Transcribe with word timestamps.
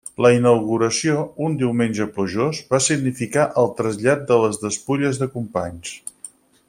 La 0.25 0.29
inauguració, 0.35 1.17
un 1.47 1.57
diumenge 1.59 2.07
plujós, 2.15 2.61
va 2.73 2.81
significar 2.87 3.45
el 3.65 3.69
trasllat 3.81 4.25
de 4.33 4.39
les 4.45 4.59
despulles 4.65 5.21
de 5.25 5.29
Companys. 5.37 5.95